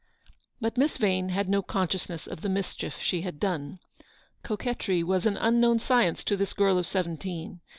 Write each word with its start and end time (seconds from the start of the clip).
But 0.59 0.79
Miss 0.79 0.97
Vane 0.97 1.29
had 1.29 1.47
no 1.47 1.61
consciousness 1.61 2.25
of 2.25 2.41
the 2.41 2.49
mischief 2.49 2.95
she 3.03 3.21
had 3.21 3.39
done. 3.39 3.77
Coquetry 4.41 5.03
was 5.03 5.27
an 5.27 5.37
unknown 5.37 5.77
science 5.77 6.23
to 6.23 6.35
this 6.35 6.53
girl 6.53 6.79
of 6.79 6.87
seventeen. 6.87 7.59